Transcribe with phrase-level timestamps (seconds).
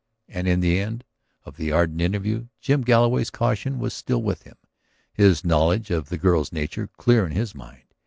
[0.27, 1.03] And in the end
[1.45, 4.57] of that ardent interview Jim Galloway's caution was still with him,
[5.13, 7.83] his knowledge of the girl's nature clear in his mind.